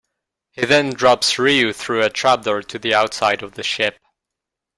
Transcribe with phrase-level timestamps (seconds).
[0.49, 3.99] He then drops Ryu through a trap door to the outside of the ship.